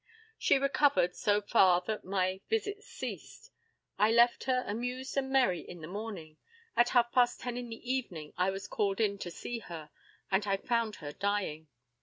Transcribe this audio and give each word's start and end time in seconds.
She 0.39 0.57
recovered 0.57 1.13
so 1.15 1.41
far 1.41 1.81
that 1.85 2.03
my 2.03 2.41
visits 2.49 2.87
ceased. 2.87 3.51
I 3.99 4.09
left 4.11 4.45
her 4.45 4.63
amused 4.65 5.15
and 5.15 5.29
merry 5.29 5.59
in 5.61 5.81
the 5.81 5.87
morning; 5.87 6.37
at 6.75 6.89
half 6.89 7.11
past 7.11 7.39
ten 7.41 7.55
in 7.55 7.69
the 7.69 7.87
evening 7.93 8.33
I 8.35 8.49
was 8.49 8.67
called 8.67 8.99
in 8.99 9.19
to 9.19 9.29
see 9.29 9.59
her, 9.59 9.91
and 10.31 10.47
I 10.47 10.57
found 10.57 10.95
her 10.95 11.11
dying. 11.11 11.67